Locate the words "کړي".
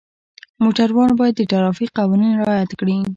2.79-2.97